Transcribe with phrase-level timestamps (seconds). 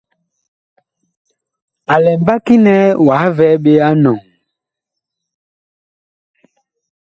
[1.93, 2.73] A lɛ mbaki nɛ
[3.05, 4.17] wah vɛɛ ɓe a enɔŋ?